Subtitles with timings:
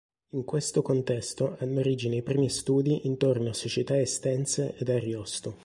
[0.29, 5.57] In questo contesto hanno origine i primi studi intorno a società estense ed Ariosto.